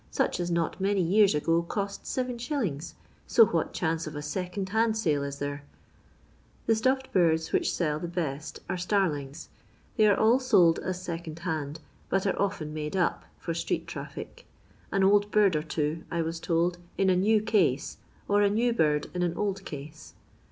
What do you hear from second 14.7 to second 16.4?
an old bird or two, I was